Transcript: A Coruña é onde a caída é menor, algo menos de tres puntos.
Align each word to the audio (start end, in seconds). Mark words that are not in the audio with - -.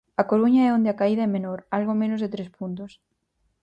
A 0.21 0.23
Coruña 0.29 0.61
é 0.69 0.73
onde 0.77 0.89
a 0.91 0.97
caída 1.01 1.23
é 1.27 1.33
menor, 1.35 1.59
algo 1.77 1.93
menos 2.01 2.19
de 2.23 2.31
tres 2.33 2.49
puntos. 2.57 2.91